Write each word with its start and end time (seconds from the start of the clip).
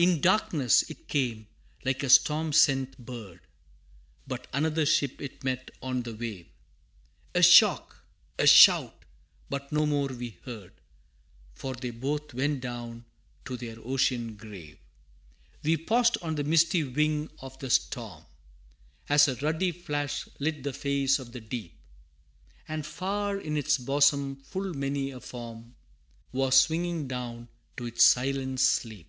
In 0.00 0.20
darkness 0.20 0.88
it 0.88 1.08
came, 1.08 1.48
like 1.84 2.04
a 2.04 2.08
storm 2.08 2.52
sent 2.52 2.96
bird, 3.04 3.40
But 4.28 4.46
another 4.52 4.86
ship 4.86 5.20
it 5.20 5.42
met 5.42 5.72
on 5.82 6.02
the 6.02 6.14
wave: 6.14 6.46
A 7.34 7.42
shock 7.42 8.04
a 8.38 8.46
shout 8.46 9.04
but 9.50 9.72
no 9.72 9.86
more 9.86 10.06
we 10.06 10.38
heard, 10.44 10.72
For 11.52 11.74
they 11.74 11.90
both 11.90 12.32
went 12.32 12.60
down 12.60 13.06
to 13.46 13.56
their 13.56 13.76
ocean 13.80 14.36
grave! 14.36 14.78
We 15.64 15.76
paused 15.76 16.16
on 16.22 16.36
the 16.36 16.44
misty 16.44 16.84
wing 16.84 17.30
of 17.40 17.58
the 17.58 17.68
storm, 17.68 18.24
As 19.08 19.26
a 19.26 19.34
ruddy 19.34 19.72
flash 19.72 20.28
lit 20.38 20.62
the 20.62 20.72
face 20.72 21.18
of 21.18 21.32
the 21.32 21.40
deep, 21.40 21.76
And 22.68 22.86
far 22.86 23.36
in 23.36 23.56
its 23.56 23.78
bosom 23.78 24.36
full 24.44 24.74
many 24.74 25.10
a 25.10 25.18
form 25.18 25.74
Was 26.30 26.54
swinging 26.54 27.08
down 27.08 27.48
to 27.78 27.86
its 27.86 28.04
silent 28.04 28.60
sleep. 28.60 29.08